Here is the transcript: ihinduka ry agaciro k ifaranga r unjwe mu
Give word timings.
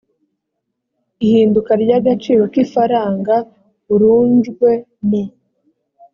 ihinduka 1.25 1.71
ry 1.83 1.91
agaciro 1.99 2.43
k 2.51 2.55
ifaranga 2.63 3.35
r 3.97 4.01
unjwe 4.17 4.71
mu 5.07 5.23